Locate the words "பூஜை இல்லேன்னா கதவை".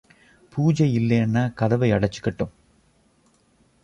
0.53-1.91